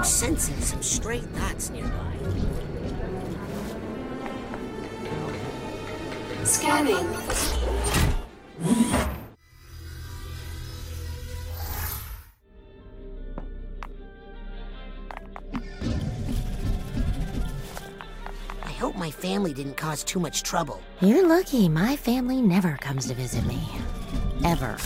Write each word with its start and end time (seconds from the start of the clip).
I'm 0.00 0.06
sensing 0.06 0.58
some 0.62 0.82
stray 0.82 1.18
thoughts 1.18 1.68
nearby. 1.68 2.14
Scanning. 6.42 6.96
I 18.62 18.70
hope 18.70 18.96
my 18.96 19.10
family 19.10 19.52
didn't 19.52 19.76
cause 19.76 20.02
too 20.02 20.18
much 20.18 20.42
trouble. 20.42 20.80
You're 21.02 21.28
lucky 21.28 21.68
my 21.68 21.94
family 21.94 22.40
never 22.40 22.78
comes 22.78 23.08
to 23.08 23.14
visit 23.14 23.44
me. 23.44 23.60
Ever. 24.46 24.78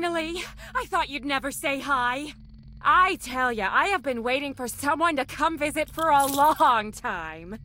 Finally! 0.00 0.42
I 0.74 0.86
thought 0.86 1.10
you'd 1.10 1.26
never 1.26 1.50
say 1.50 1.78
hi. 1.78 2.32
I 2.80 3.16
tell 3.16 3.52
ya, 3.52 3.68
I 3.70 3.88
have 3.88 4.02
been 4.02 4.22
waiting 4.22 4.54
for 4.54 4.66
someone 4.66 5.16
to 5.16 5.26
come 5.26 5.58
visit 5.58 5.90
for 5.90 6.08
a 6.08 6.24
long 6.26 6.90
time. 6.90 7.58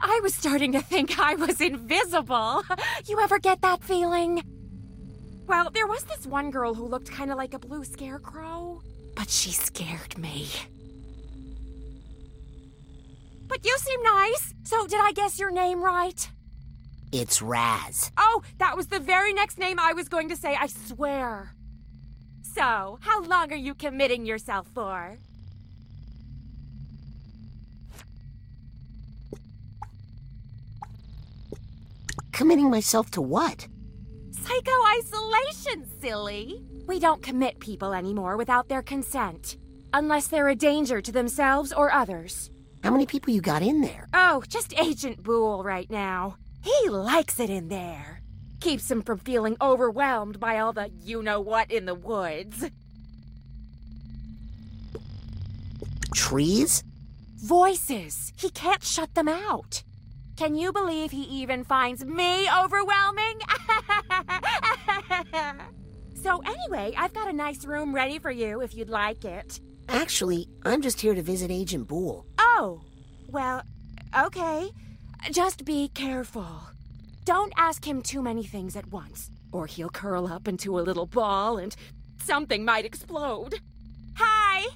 I 0.00 0.20
was 0.22 0.34
starting 0.34 0.72
to 0.72 0.80
think 0.80 1.18
I 1.18 1.34
was 1.34 1.60
invisible. 1.60 2.62
You 3.06 3.20
ever 3.20 3.38
get 3.38 3.60
that 3.60 3.84
feeling? 3.84 4.42
Well, 5.46 5.68
there 5.68 5.86
was 5.86 6.04
this 6.04 6.26
one 6.26 6.50
girl 6.50 6.72
who 6.72 6.86
looked 6.86 7.10
kind 7.10 7.30
of 7.30 7.36
like 7.36 7.52
a 7.52 7.58
blue 7.58 7.84
scarecrow, 7.84 8.80
but 9.14 9.28
she 9.28 9.52
scared 9.52 10.16
me. 10.16 10.48
But 13.46 13.62
you 13.62 13.76
seem 13.76 14.02
nice. 14.02 14.54
So, 14.64 14.86
did 14.86 15.00
I 15.00 15.12
guess 15.12 15.38
your 15.38 15.50
name 15.50 15.84
right? 15.84 16.30
It's 17.12 17.42
Raz. 17.42 18.10
Oh, 18.16 18.42
that 18.58 18.74
was 18.74 18.86
the 18.86 18.98
very 18.98 19.34
next 19.34 19.58
name 19.58 19.78
I 19.78 19.92
was 19.92 20.08
going 20.08 20.30
to 20.30 20.36
say, 20.36 20.56
I 20.58 20.66
swear. 20.66 21.52
So, 22.42 22.98
how 23.02 23.22
long 23.22 23.52
are 23.52 23.56
you 23.56 23.74
committing 23.74 24.24
yourself 24.24 24.66
for? 24.74 25.18
Committing 32.32 32.70
myself 32.70 33.10
to 33.10 33.20
what? 33.20 33.68
Psycho 34.30 34.72
isolation, 34.98 35.86
silly. 36.00 36.64
We 36.86 36.98
don't 36.98 37.22
commit 37.22 37.60
people 37.60 37.92
anymore 37.92 38.38
without 38.38 38.68
their 38.68 38.82
consent. 38.82 39.58
Unless 39.92 40.28
they're 40.28 40.48
a 40.48 40.54
danger 40.54 41.02
to 41.02 41.12
themselves 41.12 41.74
or 41.74 41.92
others. 41.92 42.50
How 42.82 42.90
many 42.90 43.04
people 43.04 43.34
you 43.34 43.42
got 43.42 43.60
in 43.60 43.82
there? 43.82 44.08
Oh, 44.14 44.42
just 44.48 44.72
Agent 44.78 45.22
Boole 45.22 45.62
right 45.62 45.90
now. 45.90 46.36
He 46.62 46.88
likes 46.88 47.40
it 47.40 47.50
in 47.50 47.68
there. 47.68 48.22
Keeps 48.60 48.90
him 48.90 49.02
from 49.02 49.18
feeling 49.18 49.56
overwhelmed 49.60 50.38
by 50.38 50.58
all 50.58 50.72
the 50.72 50.90
you 51.02 51.22
know 51.22 51.40
what 51.40 51.70
in 51.70 51.86
the 51.86 51.94
woods. 51.94 52.70
Trees? 56.14 56.84
Voices. 57.44 58.32
He 58.36 58.50
can't 58.50 58.84
shut 58.84 59.14
them 59.14 59.28
out. 59.28 59.82
Can 60.36 60.54
you 60.54 60.72
believe 60.72 61.10
he 61.10 61.22
even 61.22 61.64
finds 61.64 62.04
me 62.04 62.48
overwhelming? 62.50 63.40
so, 66.22 66.40
anyway, 66.46 66.94
I've 66.96 67.12
got 67.12 67.28
a 67.28 67.32
nice 67.32 67.64
room 67.64 67.94
ready 67.94 68.18
for 68.18 68.30
you 68.30 68.60
if 68.62 68.74
you'd 68.74 68.88
like 68.88 69.24
it. 69.24 69.60
Actually, 69.88 70.48
I'm 70.64 70.80
just 70.80 71.00
here 71.00 71.14
to 71.14 71.22
visit 71.22 71.50
Agent 71.50 71.88
Boole. 71.88 72.26
Oh, 72.38 72.80
well, 73.28 73.62
okay. 74.18 74.70
Just 75.30 75.64
be 75.64 75.88
careful. 75.88 76.62
Don't 77.24 77.52
ask 77.56 77.86
him 77.86 78.02
too 78.02 78.22
many 78.22 78.42
things 78.42 78.76
at 78.76 78.88
once, 78.88 79.30
or 79.52 79.66
he'll 79.66 79.88
curl 79.88 80.26
up 80.26 80.48
into 80.48 80.78
a 80.78 80.82
little 80.82 81.06
ball 81.06 81.58
and 81.58 81.76
something 82.18 82.64
might 82.64 82.84
explode. 82.84 83.60
Hi! 84.16 84.66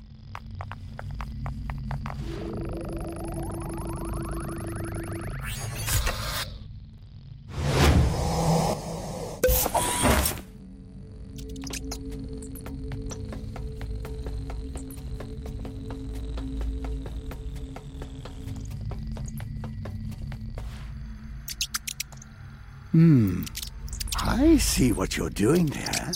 I 24.17 24.57
see 24.57 24.93
what 24.93 25.17
you're 25.17 25.31
doing 25.31 25.67
there. 25.67 26.13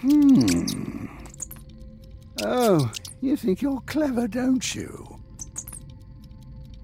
Hmm. 0.00 1.06
Oh, 2.42 2.90
you 3.20 3.36
think 3.36 3.62
you're 3.62 3.80
clever, 3.86 4.28
don't 4.28 4.74
you? 4.74 5.18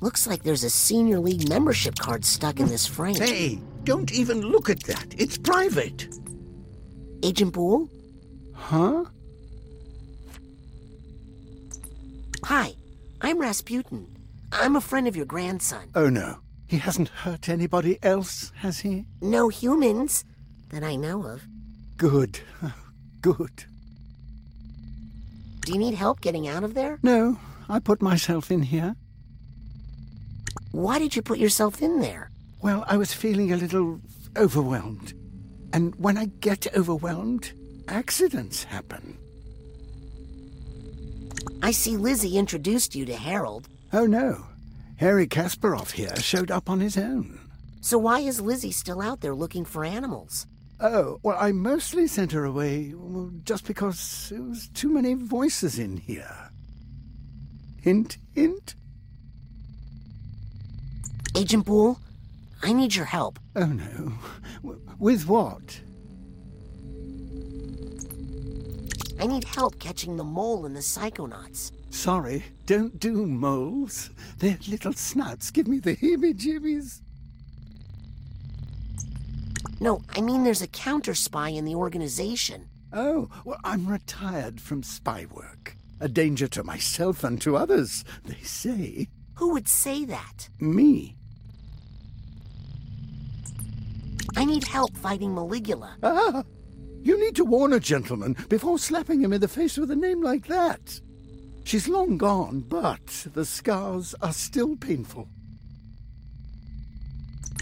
Looks 0.00 0.26
like 0.26 0.42
there's 0.42 0.64
a 0.64 0.70
senior 0.70 1.20
league 1.20 1.48
membership 1.48 1.96
card 1.98 2.24
stuck 2.24 2.60
in 2.60 2.66
this 2.66 2.86
frame. 2.86 3.14
Hey, 3.16 3.60
don't 3.84 4.12
even 4.12 4.40
look 4.40 4.68
at 4.68 4.82
that. 4.84 5.14
It's 5.16 5.38
private. 5.38 6.08
Agent 7.22 7.52
Boole? 7.52 7.88
Huh? 8.54 9.04
Hi, 12.44 12.74
I'm 13.20 13.40
Razputin. 13.40 14.06
I'm 14.52 14.76
a 14.76 14.80
friend 14.80 15.08
of 15.08 15.16
your 15.16 15.26
grandson. 15.26 15.90
Oh 15.94 16.08
no. 16.08 16.43
He 16.74 16.80
hasn't 16.80 17.08
hurt 17.08 17.48
anybody 17.48 18.00
else, 18.02 18.50
has 18.56 18.80
he? 18.80 19.06
No 19.20 19.48
humans 19.48 20.24
that 20.70 20.82
I 20.82 20.96
know 20.96 21.24
of. 21.24 21.46
Good. 21.96 22.40
Good. 23.20 23.64
Do 25.60 25.72
you 25.72 25.78
need 25.78 25.94
help 25.94 26.20
getting 26.20 26.48
out 26.48 26.64
of 26.64 26.74
there? 26.74 26.98
No, 27.04 27.38
I 27.68 27.78
put 27.78 28.02
myself 28.02 28.50
in 28.50 28.64
here. 28.64 28.96
Why 30.72 30.98
did 30.98 31.14
you 31.14 31.22
put 31.22 31.38
yourself 31.38 31.80
in 31.80 32.00
there? 32.00 32.32
Well, 32.60 32.84
I 32.88 32.96
was 32.96 33.14
feeling 33.14 33.52
a 33.52 33.56
little 33.56 34.00
overwhelmed. 34.36 35.12
And 35.72 35.94
when 35.94 36.18
I 36.18 36.24
get 36.40 36.66
overwhelmed, 36.76 37.52
accidents 37.86 38.64
happen. 38.64 39.16
I 41.62 41.70
see 41.70 41.96
Lizzie 41.96 42.36
introduced 42.36 42.96
you 42.96 43.06
to 43.06 43.14
Harold. 43.14 43.68
Oh 43.92 44.06
no. 44.06 44.44
Harry 44.96 45.26
Kasparov 45.26 45.92
here 45.92 46.14
showed 46.16 46.50
up 46.50 46.70
on 46.70 46.80
his 46.80 46.96
own. 46.96 47.38
So 47.80 47.98
why 47.98 48.20
is 48.20 48.40
Lizzie 48.40 48.72
still 48.72 49.00
out 49.00 49.20
there 49.20 49.34
looking 49.34 49.64
for 49.64 49.84
animals? 49.84 50.46
Oh, 50.80 51.18
well, 51.22 51.36
I 51.38 51.52
mostly 51.52 52.06
sent 52.06 52.32
her 52.32 52.44
away 52.44 52.94
just 53.44 53.66
because 53.66 54.28
there 54.30 54.42
was 54.42 54.68
too 54.68 54.88
many 54.88 55.14
voices 55.14 55.78
in 55.78 55.96
here. 55.98 56.50
Hint, 57.82 58.18
hint. 58.34 58.74
Agent 61.36 61.66
Boole, 61.66 61.98
I 62.62 62.72
need 62.72 62.94
your 62.94 63.04
help. 63.04 63.38
Oh 63.56 63.66
no. 63.66 64.12
W- 64.62 64.80
with 64.98 65.26
what? 65.26 65.80
I 69.18 69.26
need 69.26 69.44
help 69.44 69.78
catching 69.78 70.16
the 70.16 70.24
mole 70.24 70.66
and 70.66 70.74
the 70.74 70.80
psychonauts. 70.80 71.72
Sorry, 71.90 72.44
don't 72.66 72.98
do 72.98 73.26
moles. 73.26 74.10
Their 74.38 74.58
little 74.68 74.92
snouts 74.92 75.50
give 75.50 75.68
me 75.68 75.78
the 75.78 75.96
heebie-jeebies. 75.96 77.00
No, 79.80 80.02
I 80.10 80.20
mean 80.20 80.44
there's 80.44 80.62
a 80.62 80.66
counter 80.68 81.14
spy 81.14 81.50
in 81.50 81.64
the 81.64 81.74
organization. 81.74 82.68
Oh, 82.92 83.28
well, 83.44 83.58
I'm 83.64 83.86
retired 83.86 84.60
from 84.60 84.82
spy 84.82 85.26
work. 85.30 85.76
A 86.00 86.08
danger 86.08 86.48
to 86.48 86.64
myself 86.64 87.24
and 87.24 87.40
to 87.40 87.56
others, 87.56 88.04
they 88.24 88.42
say. 88.42 89.08
Who 89.34 89.52
would 89.52 89.68
say 89.68 90.04
that? 90.04 90.48
Me. 90.60 91.16
I 94.36 94.44
need 94.44 94.64
help 94.64 94.96
fighting 94.96 95.30
Maligula. 95.30 95.94
Ah! 96.02 96.42
You 97.04 97.20
need 97.20 97.36
to 97.36 97.44
warn 97.44 97.74
a 97.74 97.80
gentleman 97.80 98.34
before 98.48 98.78
slapping 98.78 99.20
him 99.20 99.34
in 99.34 99.42
the 99.42 99.46
face 99.46 99.76
with 99.76 99.90
a 99.90 99.96
name 99.96 100.22
like 100.22 100.46
that. 100.46 101.00
She's 101.64 101.86
long 101.86 102.16
gone, 102.16 102.60
but 102.60 103.26
the 103.34 103.44
scars 103.44 104.14
are 104.22 104.32
still 104.32 104.74
painful. 104.74 105.28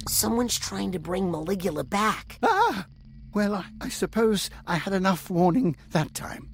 Someone's 0.09 0.56
trying 0.56 0.93
to 0.93 1.00
bring 1.00 1.25
Maligula 1.25 1.83
back. 1.83 2.39
Ah! 2.41 2.87
Well, 3.35 3.56
I, 3.56 3.65
I 3.81 3.89
suppose 3.89 4.49
I 4.65 4.77
had 4.77 4.94
enough 4.94 5.29
warning 5.29 5.75
that 5.91 6.15
time. 6.15 6.49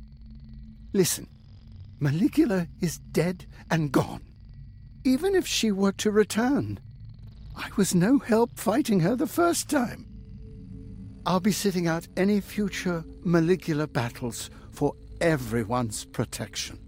Listen, 0.94 1.26
Maligula 2.00 2.68
is 2.80 2.98
dead 2.98 3.44
and 3.70 3.92
gone. 3.92 4.22
Even 5.04 5.34
if 5.34 5.46
she 5.46 5.70
were 5.70 5.92
to 5.92 6.10
return, 6.10 6.80
I 7.54 7.68
was 7.76 7.94
no 7.94 8.18
help 8.18 8.58
fighting 8.58 9.00
her 9.00 9.14
the 9.14 9.26
first 9.26 9.68
time. 9.68 10.07
I'll 11.28 11.40
be 11.40 11.52
sitting 11.52 11.86
out 11.86 12.08
any 12.16 12.40
future 12.40 13.04
Maligula 13.22 13.86
battles 13.92 14.48
for 14.72 14.94
everyone's 15.20 16.06
protection. 16.06 16.78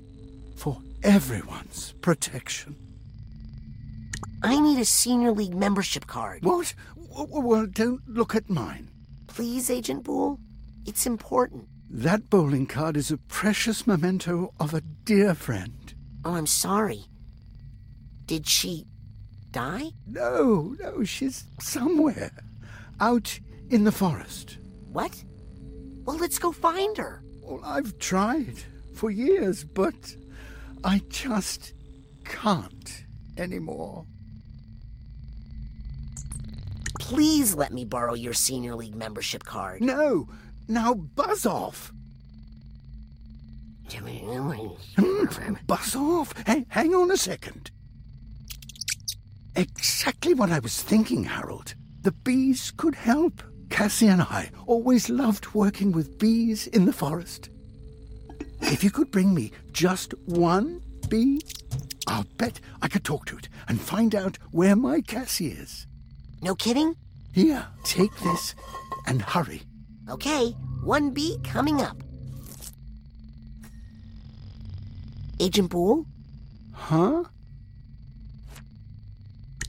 For 0.57 0.79
everyone's 1.03 1.93
protection. 2.01 2.75
I 4.43 4.59
need 4.59 4.79
a 4.79 4.87
Senior 4.87 5.33
League 5.33 5.55
membership 5.55 6.07
card. 6.07 6.43
What? 6.43 6.73
Well, 6.97 7.67
don't 7.67 8.01
look 8.09 8.35
at 8.35 8.49
mine. 8.49 8.89
Please, 9.27 9.69
Agent 9.69 10.05
Boole? 10.05 10.41
It's 10.87 11.05
important. 11.05 11.69
That 11.91 12.31
bowling 12.31 12.67
card 12.67 12.97
is 12.97 13.11
a 13.11 13.19
precious 13.19 13.87
memento 13.87 14.55
of 14.59 14.73
a 14.73 14.81
dear 14.81 15.35
friend. 15.35 15.93
Oh, 16.25 16.33
I'm 16.33 16.47
sorry. 16.47 17.05
Did 18.25 18.47
she 18.47 18.87
die? 19.51 19.91
No, 20.07 20.77
no, 20.81 21.05
she's 21.05 21.45
somewhere. 21.59 22.31
Out 22.99 23.39
in 23.71 23.85
the 23.85 23.93
forest. 23.93 24.59
What? 24.93 25.25
Well, 26.05 26.17
let's 26.17 26.39
go 26.39 26.53
find 26.53 26.97
her. 26.97 27.23
Well, 27.43 27.61
I've 27.65 27.99
tried 27.99 28.59
for 28.95 29.11
years, 29.11 29.65
but 29.65 30.17
I 30.85 31.03
just 31.09 31.73
can't 32.25 33.05
anymore. 33.37 34.07
Please 36.99 37.55
let 37.55 37.73
me 37.73 37.85
borrow 37.85 38.15
your 38.15 38.35
Senior 38.35 38.75
League 38.75 38.95
membership 38.95 39.45
card. 39.45 39.83
No, 39.83 40.29
now 40.69 40.95
buzz 40.95 41.47
off. 41.47 41.93
Buzz 45.67 45.97
off. 45.97 46.33
Hey, 46.47 46.65
hang 46.69 46.95
on 46.95 47.11
a 47.11 47.17
second. 47.17 47.73
Exactly 49.57 50.35
what 50.35 50.51
I 50.51 50.61
was 50.61 50.81
thinking, 50.81 51.25
Harold. 51.25 51.75
The 52.03 52.13
bees 52.13 52.71
could 52.71 52.95
help. 52.95 53.43
Cassie 53.71 54.09
and 54.09 54.21
I 54.21 54.51
always 54.67 55.09
loved 55.09 55.55
working 55.55 55.93
with 55.93 56.19
bees 56.19 56.67
in 56.67 56.85
the 56.85 56.93
forest. 56.93 57.49
If 58.61 58.85
you 58.85 58.91
could 58.91 59.11
bring 59.11 59.33
me 59.33 59.53
just 59.73 60.13
one 60.27 60.83
bee, 61.09 61.41
I'll 62.07 62.27
bet 62.37 62.61
I 62.83 62.89
could 62.89 63.05
talk 63.05 63.25
to 63.27 63.39
it 63.39 63.49
and 63.69 63.81
find 63.81 64.15
out 64.15 64.39
where 64.51 64.77
my 64.77 65.01
Cassie 65.01 65.49
is. 65.49 65.87
No 66.43 66.55
kidding? 66.55 66.97
Here, 67.33 67.67
take 67.85 68.15
this 68.19 68.55
and 69.07 69.23
hurry. 69.23 69.63
Okay, 70.11 70.51
one 70.83 71.11
bee 71.11 71.39
coming 71.45 71.81
up. 71.81 71.97
Agent 75.39 75.71
Boole? 75.71 76.07
Huh? 76.73 77.25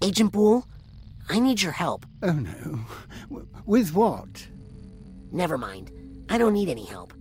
Agent 0.02 0.32
Boole, 0.32 0.66
I 1.30 1.40
need 1.40 1.62
your 1.62 1.72
help. 1.72 2.06
Oh 2.24 2.34
no. 2.34 2.82
With 3.66 3.94
what? 3.94 4.48
Never 5.32 5.58
mind. 5.58 5.92
I 6.30 6.38
don't 6.38 6.54
need 6.54 6.70
any 6.70 6.86
help. 6.86 7.14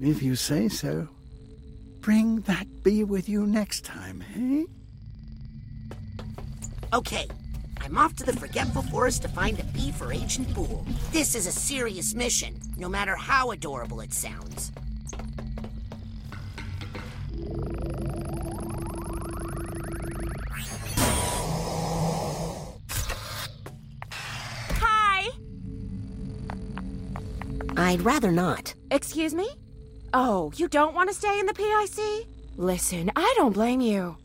If 0.00 0.22
you 0.22 0.36
say 0.36 0.68
so. 0.68 1.08
Bring 2.00 2.40
that 2.42 2.66
bee 2.82 3.04
with 3.04 3.28
you 3.28 3.46
next 3.46 3.84
time, 3.84 4.22
eh? 4.36 4.64
Okay, 6.92 7.26
I'm 7.80 7.98
off 7.98 8.14
to 8.16 8.24
the 8.24 8.32
Forgetful 8.32 8.82
Forest 8.82 9.22
to 9.22 9.28
find 9.28 9.58
a 9.58 9.64
bee 9.64 9.90
for 9.90 10.12
Agent 10.12 10.52
Boole. 10.54 10.86
This 11.10 11.34
is 11.34 11.46
a 11.46 11.52
serious 11.52 12.14
mission, 12.14 12.60
no 12.76 12.88
matter 12.88 13.16
how 13.16 13.50
adorable 13.50 14.00
it 14.00 14.12
sounds. 14.12 14.70
I'd 27.86 28.02
rather 28.02 28.32
not. 28.32 28.74
Excuse 28.90 29.32
me? 29.32 29.48
Oh, 30.12 30.50
you 30.56 30.66
don't 30.66 30.92
want 30.92 31.08
to 31.08 31.14
stay 31.14 31.38
in 31.38 31.46
the 31.46 31.54
PIC? 31.54 32.26
Listen, 32.56 33.12
I 33.14 33.32
don't 33.36 33.52
blame 33.52 33.80
you. 33.80 34.16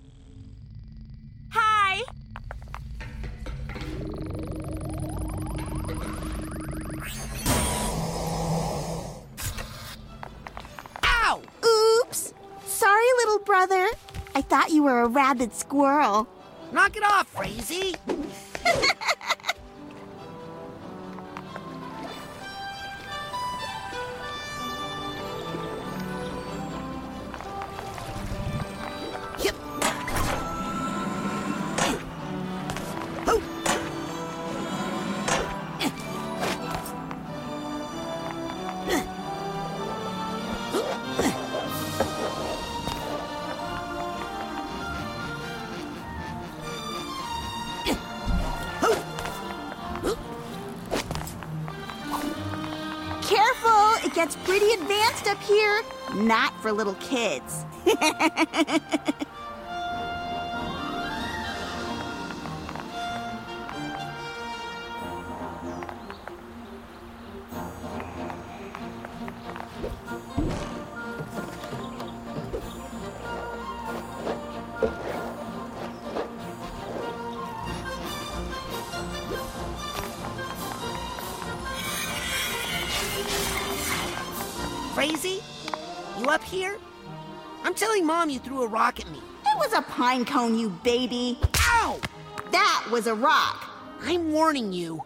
Hi! 1.51 2.01
Ow! 11.03 11.43
Oops! 11.63 12.33
Sorry, 12.65 13.05
little 13.19 13.39
brother. 13.45 13.87
I 14.33 14.41
thought 14.41 14.71
you 14.71 14.81
were 14.81 15.01
a 15.01 15.07
rabid 15.07 15.53
squirrel. 15.53 16.27
Knock 16.71 16.97
it 16.97 17.03
off, 17.03 17.31
Crazy! 17.35 17.93
Careful, 54.31 54.53
it 54.53 54.55
gets 54.55 54.59
pretty 54.59 54.73
advanced 54.81 55.27
up 55.27 55.41
here. 55.43 55.83
Not 56.13 56.53
for 56.61 56.71
little 56.71 56.95
kids. 56.95 57.65
here? 86.51 86.77
I'm 87.63 87.73
telling 87.73 88.05
Mom 88.05 88.29
you 88.29 88.39
threw 88.39 88.63
a 88.63 88.67
rock 88.67 88.99
at 88.99 89.09
me. 89.09 89.17
It 89.17 89.57
was 89.57 89.73
a 89.73 89.81
pine 89.81 90.25
cone, 90.25 90.57
you 90.57 90.69
baby. 90.83 91.39
Ow! 91.55 91.99
That 92.51 92.87
was 92.91 93.07
a 93.07 93.15
rock. 93.15 93.69
I'm 94.01 94.31
warning 94.33 94.73
you. 94.73 95.03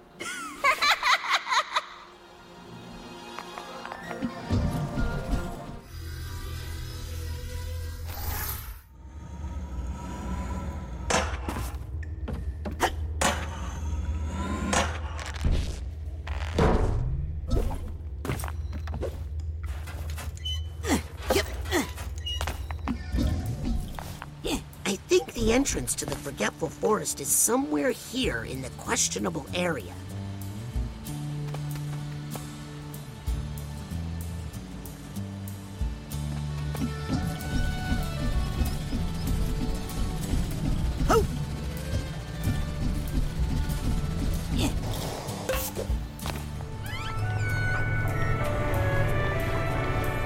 Entrance 25.56 25.96
to 25.96 26.06
the 26.06 26.16
Forgetful 26.18 26.68
Forest 26.68 27.22
is 27.22 27.30
somewhere 27.30 27.92
here 27.92 28.44
in 28.44 28.62
the 28.62 28.70
questionable 28.72 29.46
area. 29.56 29.94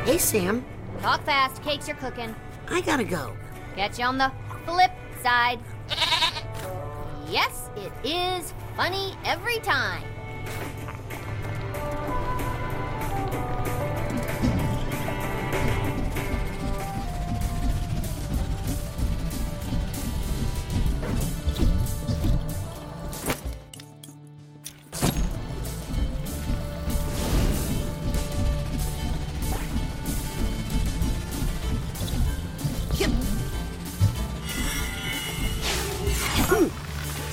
Hey, 0.06 0.18
Sam. 0.18 0.66
Talk 1.04 1.24
fast, 1.24 1.62
cakes 1.62 1.88
are 1.88 1.94
cooking. 1.94 2.36
I 2.68 2.82
gotta 2.82 3.04
go. 3.04 3.38
Catch 3.76 4.00
you 4.00 4.06
on 4.06 4.18
the 4.18 4.32
flip 4.66 4.92
Yes, 7.30 7.70
it 7.76 7.92
is 8.04 8.54
funny 8.76 9.14
every 9.26 9.60
time. 9.60 10.04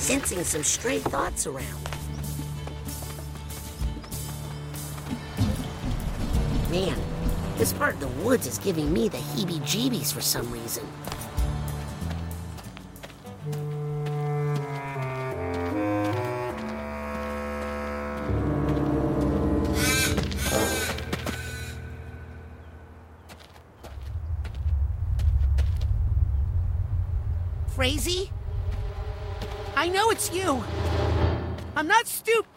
Sensing 0.07 0.45
some 0.45 0.63
stray 0.63 0.99
thoughts 0.99 1.47
around. 1.47 1.83
Man, 6.71 6.97
this 7.57 7.73
part 7.73 7.95
of 7.95 7.99
the 7.99 8.07
woods 8.23 8.47
is 8.47 8.57
giving 8.57 8.93
me 8.93 9.09
the 9.09 9.17
heebie 9.17 9.59
jeebies 9.63 10.13
for 10.13 10.21
some 10.21 10.49
reason. 10.49 10.87
Frazee? 27.75 28.31
I 29.77 29.89
know 29.89 30.09
it's 30.09 30.33
you. 30.33 30.63
I'm 31.75 31.85
not 31.85 32.07
stupid. 32.07 32.49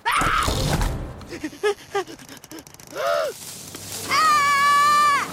Ah, 4.08 5.28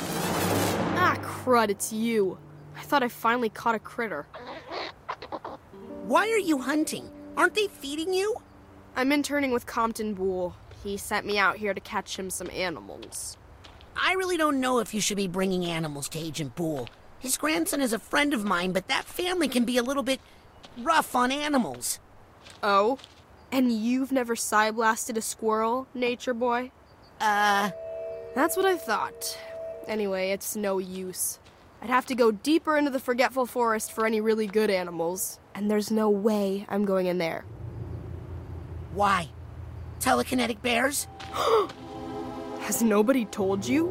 Ah! 0.97 1.17
crud, 1.23 1.69
it's 1.69 1.93
you. 1.93 2.37
I 2.75 2.81
thought 2.81 3.03
I 3.03 3.07
finally 3.07 3.47
caught 3.47 3.75
a 3.75 3.79
critter. 3.79 4.27
Why 6.03 6.29
are 6.29 6.37
you 6.37 6.57
hunting? 6.57 7.09
Aren't 7.37 7.53
they 7.53 7.67
feeding 7.67 8.13
you? 8.13 8.35
I'm 8.97 9.13
interning 9.13 9.51
with 9.51 9.65
Compton 9.65 10.13
Boole. 10.13 10.55
He 10.83 10.97
sent 10.97 11.25
me 11.25 11.39
out 11.39 11.55
here 11.55 11.73
to 11.73 11.79
catch 11.79 12.19
him 12.19 12.29
some 12.29 12.49
animals. 12.49 13.37
I 13.95 14.11
really 14.15 14.35
don't 14.35 14.59
know 14.59 14.79
if 14.79 14.93
you 14.93 14.99
should 14.99 15.15
be 15.15 15.29
bringing 15.29 15.63
animals 15.65 16.09
to 16.09 16.19
Agent 16.19 16.53
Boole. 16.53 16.89
His 17.17 17.37
grandson 17.37 17.79
is 17.79 17.93
a 17.93 17.99
friend 17.99 18.33
of 18.33 18.43
mine, 18.43 18.73
but 18.73 18.89
that 18.89 19.05
family 19.05 19.47
can 19.47 19.63
be 19.63 19.77
a 19.77 19.83
little 19.83 20.03
bit 20.03 20.19
rough 20.79 21.15
on 21.15 21.31
animals. 21.31 21.99
Oh? 22.63 22.97
And 23.51 23.71
you've 23.71 24.11
never 24.11 24.35
psi 24.35 24.71
blasted 24.71 25.17
a 25.17 25.21
squirrel, 25.21 25.87
nature 25.93 26.33
boy? 26.33 26.71
Uh, 27.21 27.71
That's 28.35 28.57
what 28.57 28.65
I 28.65 28.75
thought. 28.77 29.37
Anyway, 29.87 30.31
it's 30.31 30.55
no 30.55 30.77
use. 30.79 31.39
I'd 31.81 31.89
have 31.89 32.05
to 32.07 32.15
go 32.15 32.31
deeper 32.31 32.75
into 32.77 32.89
the 32.91 32.99
forgetful 32.99 33.45
forest 33.45 33.91
for 33.91 34.05
any 34.05 34.19
really 34.19 34.47
good 34.47 34.69
animals, 34.69 35.39
and 35.55 35.69
there's 35.71 35.91
no 35.91 36.09
way 36.09 36.65
I'm 36.69 36.85
going 36.85 37.05
in 37.05 37.17
there. 37.19 37.45
why? 38.93 39.29
Telekinetic 39.99 40.61
bears? 40.61 41.07
Has 42.61 42.81
nobody 42.83 43.25
told 43.25 43.65
you? 43.65 43.87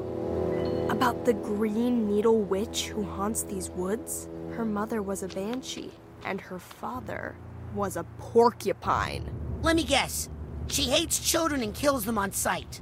About 0.90 1.24
the 1.24 1.32
green 1.34 2.08
needle 2.08 2.40
witch 2.42 2.88
who 2.88 3.02
haunts 3.04 3.42
these 3.42 3.70
woods? 3.70 4.28
Her 4.52 4.64
mother 4.64 5.02
was 5.02 5.22
a 5.22 5.28
banshee, 5.28 5.90
and 6.26 6.40
her 6.40 6.58
father 6.58 7.36
was 7.74 7.96
a 7.96 8.04
porcupine. 8.18 9.24
Let 9.62 9.76
me 9.76 9.84
guess. 9.84 10.28
She 10.68 10.82
hates 10.84 11.18
children 11.20 11.62
and 11.62 11.74
kills 11.74 12.04
them 12.04 12.18
on 12.18 12.32
sight. 12.32 12.80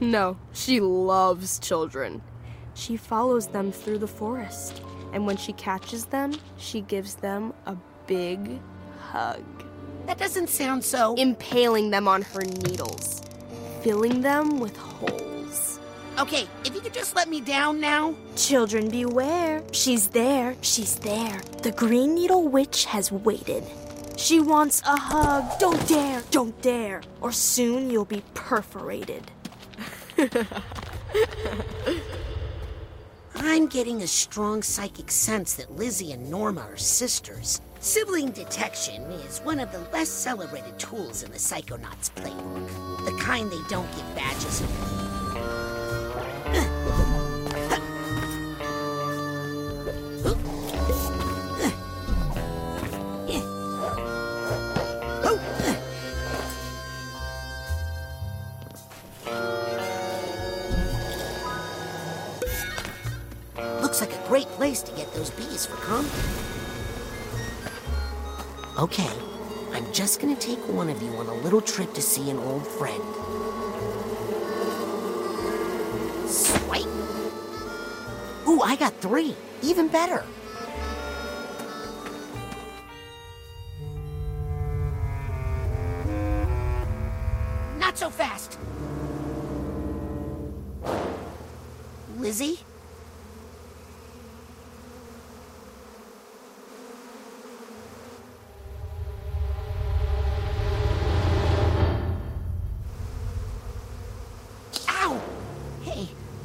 No, 0.00 0.38
she 0.52 0.80
loves 0.80 1.58
children. 1.58 2.22
She 2.74 2.96
follows 2.96 3.48
them 3.48 3.70
through 3.72 3.98
the 3.98 4.06
forest, 4.08 4.80
and 5.12 5.26
when 5.26 5.36
she 5.36 5.52
catches 5.52 6.06
them, 6.06 6.32
she 6.56 6.80
gives 6.80 7.16
them 7.16 7.52
a 7.66 7.76
big 8.06 8.60
hug, 8.98 9.44
That 10.06 10.18
doesn't 10.18 10.48
sound 10.48 10.82
so. 10.84 11.14
impaling 11.16 11.90
them 11.90 12.08
on 12.08 12.22
her 12.22 12.40
needles, 12.42 13.22
filling 13.82 14.20
them 14.22 14.58
with 14.58 14.76
holes. 14.76 15.33
Okay, 16.16 16.46
if 16.64 16.72
you 16.74 16.80
could 16.80 16.94
just 16.94 17.16
let 17.16 17.28
me 17.28 17.40
down 17.40 17.80
now. 17.80 18.14
Children 18.36 18.88
beware. 18.88 19.64
She's 19.72 20.06
there. 20.08 20.54
She's 20.60 20.94
there. 20.96 21.40
The 21.62 21.72
Green 21.72 22.14
Needle 22.14 22.46
Witch 22.46 22.84
has 22.84 23.10
waited. 23.10 23.64
She 24.16 24.38
wants 24.38 24.80
a 24.82 24.96
hug. 24.96 25.58
Don't 25.58 25.88
dare. 25.88 26.22
Don't 26.30 26.60
dare. 26.62 27.02
Or 27.20 27.32
soon 27.32 27.90
you'll 27.90 28.04
be 28.04 28.22
perforated. 28.34 29.24
I'm 33.34 33.66
getting 33.66 34.02
a 34.02 34.06
strong 34.06 34.62
psychic 34.62 35.10
sense 35.10 35.54
that 35.54 35.72
Lizzie 35.72 36.12
and 36.12 36.30
Norma 36.30 36.60
are 36.60 36.76
sisters. 36.76 37.60
Sibling 37.80 38.30
detection 38.30 39.02
is 39.26 39.40
one 39.40 39.58
of 39.58 39.72
the 39.72 39.80
less 39.92 40.08
celebrated 40.08 40.78
tools 40.78 41.24
in 41.24 41.32
the 41.32 41.38
Psychonauts 41.38 42.12
playbook. 42.14 43.04
The 43.04 43.20
kind 43.20 43.50
they 43.50 43.60
don't 43.68 43.90
give 43.96 44.14
badges 44.14 44.60
for. 44.60 45.03
Those 65.14 65.30
bees 65.30 65.66
for. 65.66 65.76
Okay, 68.76 69.10
I'm 69.72 69.90
just 69.92 70.20
gonna 70.20 70.34
take 70.34 70.58
one 70.68 70.90
of 70.90 71.00
you 71.00 71.10
on 71.10 71.28
a 71.28 71.34
little 71.34 71.60
trip 71.60 71.94
to 71.94 72.02
see 72.02 72.28
an 72.28 72.38
old 72.38 72.66
friend. 72.66 73.02
Swipe. 76.28 76.86
Ooh, 78.48 78.60
I 78.62 78.76
got 78.76 78.94
three. 79.00 79.36
Even 79.62 79.86
better. 79.88 80.24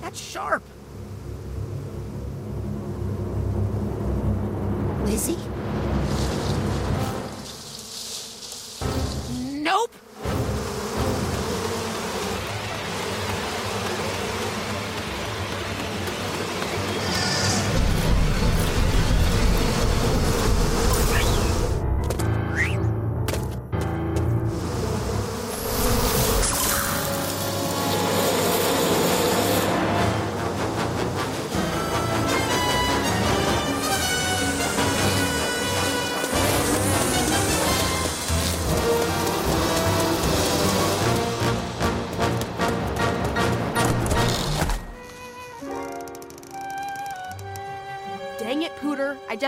That's 0.09 0.19
sharp. 0.19 0.63
Lizzie? 5.05 5.58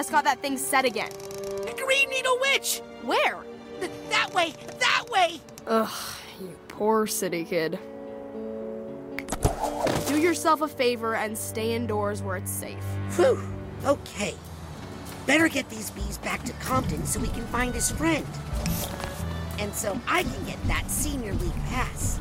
Just 0.01 0.11
got 0.11 0.23
that 0.23 0.39
thing 0.39 0.57
set 0.57 0.83
again. 0.83 1.11
The 1.11 1.75
Green 1.77 2.09
Needle 2.09 2.35
Witch! 2.41 2.81
Where? 3.03 3.37
Th- 3.79 3.91
that 4.09 4.33
way! 4.33 4.51
That 4.79 5.05
way! 5.11 5.39
Ugh, 5.67 6.17
you 6.39 6.57
poor 6.69 7.05
city 7.05 7.45
kid. 7.45 7.77
Do 10.07 10.19
yourself 10.19 10.63
a 10.63 10.67
favor 10.67 11.13
and 11.13 11.37
stay 11.37 11.75
indoors 11.75 12.23
where 12.23 12.35
it's 12.35 12.49
safe. 12.49 12.83
Whew. 13.15 13.47
Okay. 13.85 14.33
Better 15.27 15.47
get 15.47 15.69
these 15.69 15.91
bees 15.91 16.17
back 16.17 16.41
to 16.45 16.53
Compton 16.53 17.05
so 17.05 17.19
we 17.19 17.27
can 17.27 17.45
find 17.47 17.71
his 17.71 17.91
friend. 17.91 18.25
And 19.59 19.71
so 19.71 20.01
I 20.07 20.23
can 20.23 20.45
get 20.45 20.63
that 20.63 20.89
senior 20.89 21.35
league 21.35 21.65
pass. 21.67 22.19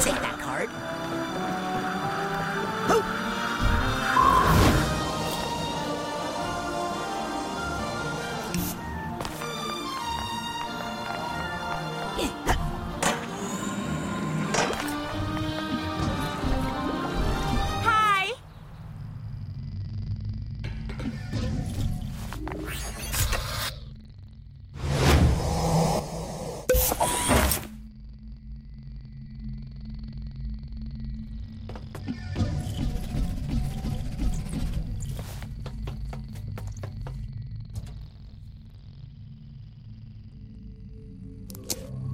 Take 0.00 0.14
that 0.22 0.39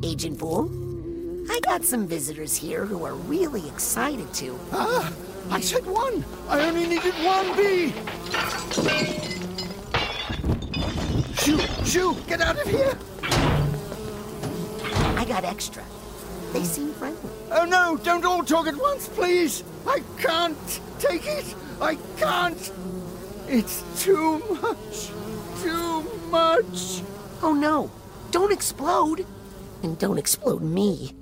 Agent 0.02 0.38
Boole, 0.38 0.70
I 1.50 1.58
got 1.60 1.84
some 1.84 2.06
visitors 2.06 2.56
here 2.56 2.86
who 2.86 3.04
are 3.04 3.14
really 3.14 3.66
excited 3.68 4.32
to. 4.34 4.58
Ah, 4.72 5.12
I 5.50 5.60
said 5.60 5.84
one. 5.84 6.24
I 6.48 6.64
only 6.64 6.86
needed 6.86 7.12
one 7.24 7.56
bee. 7.56 7.92
Shoo, 11.42 11.58
shoo, 11.84 12.16
get 12.26 12.40
out 12.40 12.56
of 12.56 12.66
here. 12.68 12.96
I 15.18 15.24
got 15.26 15.44
extra. 15.44 15.82
They 16.52 16.64
seem 16.64 16.92
friendly. 16.94 17.36
Oh 17.52 17.64
no, 17.64 17.96
don't 18.02 18.24
all 18.24 18.42
talk 18.42 18.66
at 18.66 18.76
once, 18.76 19.09
please. 19.09 19.62
I 19.87 20.00
can't 20.18 20.80
take 20.98 21.26
it. 21.26 21.54
I 21.80 21.96
can't. 22.16 22.72
It's 23.48 23.85
too 24.02 24.40
much. 24.61 25.11
Too 25.62 26.02
much. 26.30 27.02
Oh 27.42 27.54
no, 27.54 27.90
don't 28.32 28.52
explode. 28.52 29.24
And 29.82 29.96
don't 29.98 30.18
explode 30.18 30.62
me. 30.62 31.14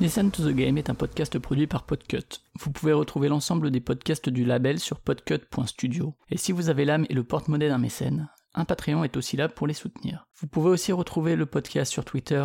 Listen 0.00 0.30
to 0.30 0.42
the 0.42 0.54
Game 0.54 0.78
est 0.78 0.90
un 0.90 0.94
podcast 0.94 1.38
produit 1.40 1.66
par 1.66 1.82
Podcut. 1.84 2.40
Vous 2.60 2.70
pouvez 2.70 2.92
retrouver 2.92 3.28
l'ensemble 3.28 3.70
des 3.70 3.80
podcasts 3.80 4.28
du 4.28 4.44
label 4.44 4.78
sur 4.78 5.00
podcut.studio. 5.00 6.14
Et 6.30 6.36
si 6.36 6.52
vous 6.52 6.68
avez 6.68 6.84
l'âme 6.84 7.06
et 7.08 7.14
le 7.14 7.24
porte-monnaie 7.24 7.68
d'un 7.68 7.78
mécène, 7.78 8.28
un 8.54 8.64
Patreon 8.64 9.02
est 9.02 9.16
aussi 9.16 9.36
là 9.36 9.48
pour 9.48 9.66
les 9.66 9.74
soutenir. 9.74 10.28
Vous 10.40 10.46
pouvez 10.46 10.70
aussi 10.70 10.92
retrouver 10.92 11.34
le 11.34 11.46
podcast 11.46 11.90
sur 11.90 12.04
Twitter, 12.04 12.44